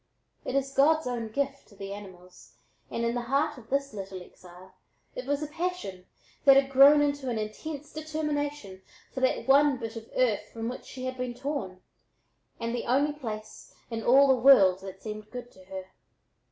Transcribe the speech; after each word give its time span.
It 0.45 0.55
is 0.55 0.73
God's 0.73 1.05
own 1.05 1.27
gift 1.29 1.67
to 1.67 1.75
the 1.75 1.93
animals 1.93 2.55
and 2.89 3.05
in 3.05 3.13
the 3.13 3.21
heart 3.21 3.59
of 3.59 3.69
this 3.69 3.93
little 3.93 4.19
exile 4.19 4.73
it 5.13 5.27
was 5.27 5.43
a 5.43 5.47
passion 5.47 6.07
that 6.43 6.55
had 6.55 6.71
grown 6.71 7.03
into 7.03 7.29
an 7.29 7.37
intense 7.37 7.93
determination 7.93 8.81
for 9.13 9.19
that 9.19 9.47
one 9.47 9.77
bit 9.77 9.95
of 9.95 10.09
earth 10.15 10.49
from 10.51 10.69
which 10.69 10.85
she 10.85 11.05
had 11.05 11.17
been 11.19 11.35
torn, 11.35 11.83
and 12.59 12.73
the 12.73 12.85
only 12.87 13.13
place 13.13 13.75
in 13.91 14.01
all 14.03 14.27
the 14.27 14.33
world 14.41 14.81
that 14.81 15.03
seemed 15.03 15.29
good 15.29 15.51
to 15.51 15.65
her. 15.65 15.91